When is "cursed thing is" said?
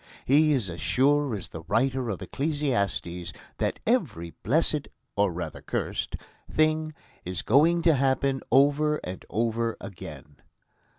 5.61-7.43